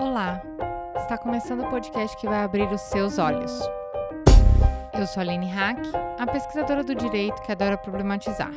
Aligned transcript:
Olá! 0.00 0.40
Está 0.96 1.18
começando 1.18 1.62
o 1.64 1.70
podcast 1.70 2.16
que 2.16 2.28
vai 2.28 2.44
abrir 2.44 2.70
os 2.72 2.80
seus 2.82 3.18
olhos. 3.18 3.52
Eu 4.94 5.04
sou 5.08 5.20
a 5.20 5.24
Aline 5.24 5.48
Hack, 5.48 5.78
a 6.16 6.24
pesquisadora 6.24 6.84
do 6.84 6.94
direito 6.94 7.42
que 7.42 7.50
adora 7.50 7.76
problematizar. 7.76 8.52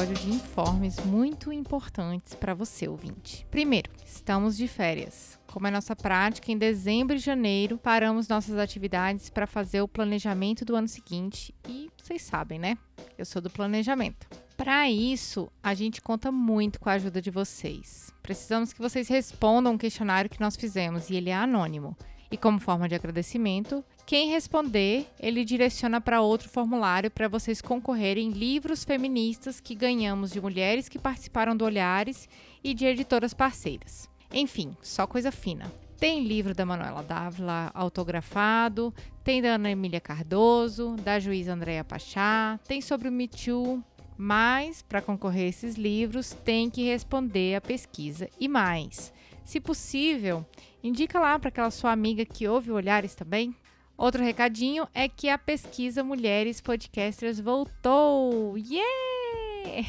Episódio 0.00 0.14
de 0.14 0.30
informes 0.30 0.98
muito 1.04 1.52
importantes 1.52 2.34
para 2.34 2.54
você, 2.54 2.88
ouvinte. 2.88 3.46
Primeiro, 3.50 3.90
estamos 4.06 4.56
de 4.56 4.66
férias. 4.66 5.38
Como 5.46 5.66
é 5.66 5.70
nossa 5.70 5.94
prática, 5.94 6.50
em 6.50 6.56
dezembro 6.56 7.16
e 7.16 7.18
janeiro 7.18 7.76
paramos 7.76 8.26
nossas 8.26 8.56
atividades 8.56 9.28
para 9.28 9.46
fazer 9.46 9.82
o 9.82 9.88
planejamento 9.88 10.64
do 10.64 10.74
ano 10.74 10.88
seguinte 10.88 11.54
e 11.68 11.90
vocês 12.00 12.22
sabem, 12.22 12.58
né? 12.58 12.78
Eu 13.18 13.26
sou 13.26 13.42
do 13.42 13.50
planejamento. 13.50 14.26
Para 14.56 14.90
isso, 14.90 15.50
a 15.62 15.74
gente 15.74 16.00
conta 16.00 16.32
muito 16.32 16.80
com 16.80 16.88
a 16.88 16.94
ajuda 16.94 17.20
de 17.20 17.30
vocês. 17.30 18.10
Precisamos 18.22 18.72
que 18.72 18.80
vocês 18.80 19.06
respondam 19.06 19.74
um 19.74 19.78
questionário 19.78 20.30
que 20.30 20.40
nós 20.40 20.56
fizemos 20.56 21.10
e 21.10 21.16
ele 21.16 21.28
é 21.28 21.34
anônimo. 21.34 21.94
E 22.30 22.36
como 22.36 22.60
forma 22.60 22.88
de 22.88 22.94
agradecimento, 22.94 23.84
quem 24.06 24.30
responder, 24.30 25.06
ele 25.18 25.44
direciona 25.44 26.00
para 26.00 26.20
outro 26.20 26.48
formulário 26.48 27.10
para 27.10 27.28
vocês 27.28 27.60
concorrerem 27.60 28.30
livros 28.30 28.84
feministas 28.84 29.60
que 29.60 29.74
ganhamos 29.74 30.30
de 30.30 30.40
mulheres 30.40 30.88
que 30.88 30.98
participaram 30.98 31.56
do 31.56 31.64
Olhares 31.64 32.28
e 32.62 32.72
de 32.72 32.86
editoras 32.86 33.34
parceiras. 33.34 34.08
Enfim, 34.32 34.76
só 34.80 35.06
coisa 35.06 35.32
fina. 35.32 35.72
Tem 35.98 36.24
livro 36.24 36.54
da 36.54 36.64
Manuela 36.64 37.02
Dávila 37.02 37.70
autografado, 37.74 38.94
tem 39.22 39.42
da 39.42 39.50
Ana 39.50 39.70
Emília 39.70 40.00
Cardoso, 40.00 40.96
da 41.04 41.18
juíza 41.18 41.52
Andréa 41.52 41.84
Pachá, 41.84 42.58
tem 42.66 42.80
sobre 42.80 43.08
o 43.08 43.12
Me 43.12 43.28
Too, 43.28 43.84
mas 44.16 44.82
para 44.82 45.02
concorrer 45.02 45.46
a 45.46 45.48
esses 45.48 45.74
livros 45.74 46.32
tem 46.44 46.70
que 46.70 46.84
responder 46.84 47.56
a 47.56 47.60
pesquisa 47.60 48.28
e 48.38 48.48
mais. 48.48 49.12
Se 49.44 49.60
possível, 49.60 50.44
indica 50.82 51.18
lá 51.18 51.38
para 51.38 51.48
aquela 51.48 51.70
sua 51.70 51.92
amiga 51.92 52.24
que 52.24 52.46
ouve 52.46 52.70
Olhares 52.70 53.14
também. 53.14 53.54
Outro 53.96 54.22
recadinho 54.22 54.88
é 54.94 55.08
que 55.08 55.28
a 55.28 55.36
pesquisa 55.36 56.02
Mulheres 56.02 56.60
Podcasters 56.60 57.38
voltou! 57.38 58.56
Yeah! 58.56 59.86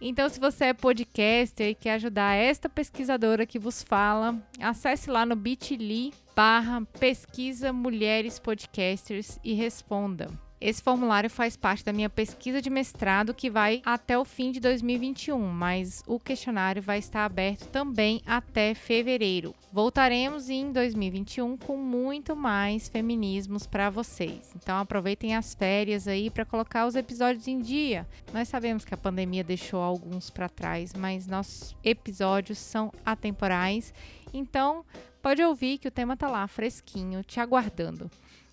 Então, 0.00 0.30
se 0.30 0.40
você 0.40 0.66
é 0.66 0.72
podcaster 0.72 1.68
e 1.68 1.74
quer 1.74 1.92
ajudar 1.92 2.34
esta 2.34 2.70
pesquisadora 2.70 3.44
que 3.44 3.58
vos 3.58 3.82
fala, 3.82 4.40
acesse 4.58 5.10
lá 5.10 5.26
no 5.26 5.36
bit.ly 5.36 6.14
barra 6.34 6.80
pesquisa 6.98 7.70
mulheres 7.70 8.38
podcasters 8.38 9.38
e 9.44 9.52
responda. 9.52 10.30
Esse 10.60 10.82
formulário 10.82 11.30
faz 11.30 11.56
parte 11.56 11.82
da 11.82 11.92
minha 11.92 12.10
pesquisa 12.10 12.60
de 12.60 12.68
mestrado 12.68 13.32
que 13.32 13.48
vai 13.48 13.80
até 13.82 14.18
o 14.18 14.26
fim 14.26 14.52
de 14.52 14.60
2021, 14.60 15.38
mas 15.38 16.04
o 16.06 16.20
questionário 16.20 16.82
vai 16.82 16.98
estar 16.98 17.24
aberto 17.24 17.66
também 17.68 18.20
até 18.26 18.74
fevereiro. 18.74 19.54
Voltaremos 19.72 20.50
em 20.50 20.70
2021 20.70 21.56
com 21.56 21.78
muito 21.78 22.36
mais 22.36 22.90
feminismos 22.90 23.66
para 23.66 23.88
vocês. 23.88 24.52
Então 24.54 24.78
aproveitem 24.78 25.34
as 25.34 25.54
férias 25.54 26.06
aí 26.06 26.28
para 26.28 26.44
colocar 26.44 26.86
os 26.86 26.94
episódios 26.94 27.48
em 27.48 27.58
dia. 27.58 28.06
Nós 28.30 28.46
sabemos 28.46 28.84
que 28.84 28.92
a 28.92 28.98
pandemia 28.98 29.42
deixou 29.42 29.80
alguns 29.80 30.28
para 30.28 30.46
trás, 30.46 30.92
mas 30.92 31.26
nossos 31.26 31.74
episódios 31.82 32.58
são 32.58 32.92
atemporais. 33.02 33.94
Então, 34.34 34.84
pode 35.22 35.42
ouvir 35.42 35.78
que 35.78 35.88
o 35.88 35.90
tema 35.90 36.18
tá 36.18 36.28
lá 36.28 36.46
fresquinho, 36.46 37.24
te 37.24 37.40
aguardando. 37.40 38.10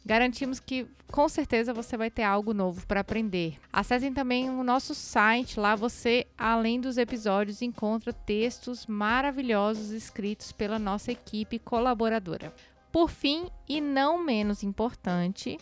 Garantimos 0.07 0.61
que 0.61 0.87
com 1.11 1.27
certeza 1.27 1.73
você 1.73 1.97
vai 1.97 2.09
ter 2.09 2.23
algo 2.23 2.53
novo 2.53 2.87
para 2.87 3.01
aprender. 3.01 3.57
Acessem 3.73 4.13
também 4.13 4.49
o 4.49 4.63
nosso 4.63 4.95
site, 4.95 5.59
lá 5.59 5.75
você, 5.75 6.25
além 6.37 6.79
dos 6.79 6.97
episódios, 6.97 7.61
encontra 7.61 8.13
textos 8.13 8.85
maravilhosos 8.85 9.89
escritos 9.89 10.53
pela 10.53 10.79
nossa 10.79 11.11
equipe 11.11 11.59
colaboradora. 11.59 12.53
Por 12.89 13.09
fim, 13.09 13.49
e 13.67 13.81
não 13.81 14.23
menos 14.23 14.63
importante, 14.63 15.57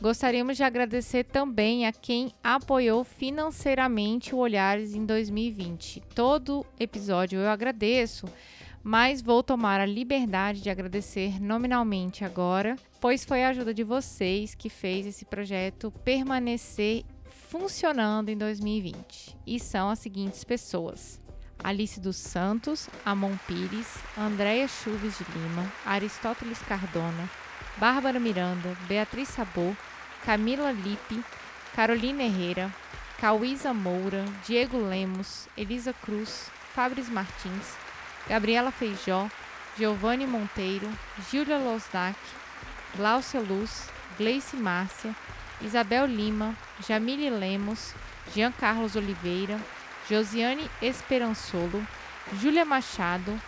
gostaríamos 0.00 0.56
de 0.56 0.62
agradecer 0.62 1.24
também 1.24 1.86
a 1.86 1.92
quem 1.92 2.32
apoiou 2.42 3.04
financeiramente 3.04 4.34
o 4.34 4.38
Olhares 4.38 4.94
em 4.94 5.04
2020. 5.04 6.02
Todo 6.14 6.64
episódio 6.80 7.38
eu 7.38 7.48
agradeço 7.50 8.24
mas 8.82 9.22
vou 9.22 9.42
tomar 9.42 9.80
a 9.80 9.86
liberdade 9.86 10.60
de 10.60 10.70
agradecer 10.70 11.40
nominalmente 11.40 12.24
agora, 12.24 12.76
pois 13.00 13.24
foi 13.24 13.44
a 13.44 13.48
ajuda 13.48 13.72
de 13.72 13.84
vocês 13.84 14.54
que 14.54 14.68
fez 14.68 15.06
esse 15.06 15.24
projeto 15.24 15.92
permanecer 16.04 17.04
funcionando 17.48 18.28
em 18.28 18.36
2020. 18.36 19.36
E 19.46 19.60
são 19.60 19.90
as 19.90 19.98
seguintes 19.98 20.42
pessoas: 20.42 21.20
Alice 21.62 22.00
dos 22.00 22.16
Santos, 22.16 22.88
Amon 23.04 23.36
Pires, 23.46 23.98
Andréia 24.18 24.66
Chuves 24.66 25.18
de 25.18 25.24
Lima, 25.38 25.70
Aristóteles 25.84 26.58
Cardona, 26.60 27.30
Bárbara 27.76 28.18
Miranda, 28.18 28.76
Beatriz 28.88 29.28
Sabor, 29.28 29.76
Camila 30.24 30.72
Lipe, 30.72 31.22
Carolina 31.74 32.22
Herrera, 32.22 32.72
Cauísa 33.18 33.72
Moura, 33.72 34.24
Diego 34.44 34.78
Lemos, 34.78 35.48
Elisa 35.56 35.92
Cruz, 35.92 36.50
Fabris 36.74 37.08
Martins, 37.08 37.81
Gabriela 38.28 38.70
Feijó, 38.70 39.30
Giovanni 39.76 40.26
Monteiro, 40.26 40.88
Gília 41.30 41.58
Losnak, 41.58 42.16
Glaucia 42.96 43.40
Luz, 43.40 43.88
Gleice 44.18 44.56
Márcia, 44.56 45.14
Isabel 45.60 46.06
Lima, 46.06 46.54
Jamile 46.86 47.30
Lemos, 47.30 47.94
Jean 48.34 48.52
Carlos 48.52 48.96
Oliveira, 48.96 49.58
Josiane 50.08 50.68
Esperançolo, 50.80 51.86
Júlia 52.40 52.64
Machado, 52.64 53.38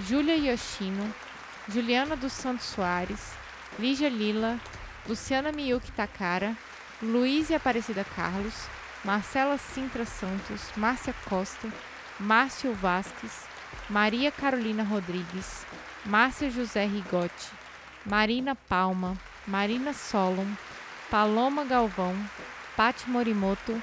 Júlia 0.00 0.36
Yoshino, 0.36 1.12
Juliana 1.68 2.16
dos 2.16 2.32
Santos 2.32 2.66
Soares, 2.66 3.32
Lígia 3.78 4.08
Lila, 4.08 4.58
Luciana 5.06 5.52
Miyuki 5.52 5.90
Takara, 5.92 6.56
Luiz 7.02 7.50
Aparecida 7.50 8.04
Carlos, 8.04 8.54
Marcela 9.04 9.58
Sintra 9.58 10.06
Santos, 10.06 10.70
Márcia 10.76 11.14
Costa, 11.28 11.68
Márcio 12.18 12.72
Vasques, 12.74 13.53
Maria 13.88 14.32
Carolina 14.32 14.82
Rodrigues, 14.82 15.66
Márcia 16.06 16.50
José 16.50 16.86
Rigotti, 16.86 17.50
Marina 18.06 18.54
Palma, 18.54 19.16
Marina 19.46 19.92
Solon, 19.92 20.46
Paloma 21.10 21.64
Galvão, 21.64 22.14
Pati 22.76 23.08
Morimoto, 23.10 23.80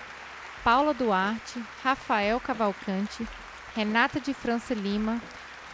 Paula 0.63 0.94
Duarte, 0.94 1.63
Rafael 1.84 2.39
Cavalcante, 2.39 3.28
Renata 3.75 4.19
de 4.19 4.34
França 4.34 4.73
Lima, 4.73 5.22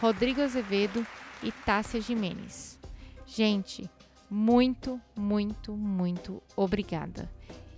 Rodrigo 0.00 0.42
Azevedo 0.42 1.06
e 1.42 1.50
Tássia 1.50 2.00
Jimenez. 2.00 2.78
Gente, 3.26 3.90
muito, 4.30 5.00
muito, 5.16 5.72
muito 5.72 6.42
obrigada. 6.54 7.30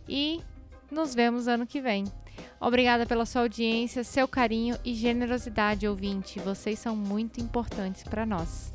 E 0.09 0.43
nos 0.91 1.15
vemos 1.15 1.47
ano 1.47 1.67
que 1.67 1.81
vem. 1.81 2.05
Obrigada 2.61 3.07
pela 3.07 3.27
sua 3.27 3.43
audiência, 3.43 4.05
seu 4.05 4.29
carinho 4.29 4.77
e 4.85 4.95
generosidade, 4.95 5.87
ouvinte. 5.87 6.39
Vocês 6.41 6.79
são 6.79 6.95
muito 6.95 7.41
importantes 7.41 8.03
para 8.03 8.27
nós. 8.27 8.73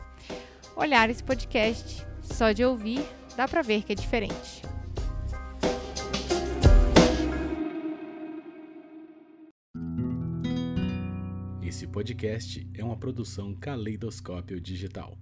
Olhar 0.76 1.10
esse 1.10 1.24
podcast, 1.24 2.06
só 2.22 2.52
de 2.52 2.64
ouvir, 2.66 3.06
dá 3.38 3.48
para 3.48 3.62
ver 3.62 3.84
que 3.84 3.94
é 3.94 3.96
diferente. 3.96 4.62
Esse 11.62 11.88
podcast 11.88 12.66
é 12.74 12.84
uma 12.84 12.96
produção 12.96 13.54
Caleidoscópio 13.54 14.62
Digital. 14.62 15.18